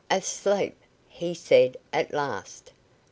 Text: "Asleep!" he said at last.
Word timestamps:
"Asleep!" 0.09 0.77
he 1.07 1.35
said 1.35 1.77
at 1.93 2.11
last. 2.11 2.71